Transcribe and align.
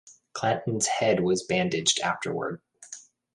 Clanton's 0.33 0.87
head 0.87 1.19
was 1.19 1.43
bandaged 1.45 1.99
afterward. 1.99 2.59